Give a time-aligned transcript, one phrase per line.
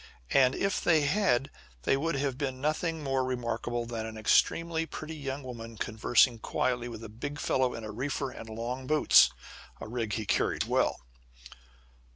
[0.31, 1.51] And, if they had,
[1.83, 6.87] they would have seen nothing more remarkable than an extremely pretty young woman conversing quietly
[6.89, 9.29] with a big fellow in a reefer and long boots
[9.79, 11.01] a rig he carried well.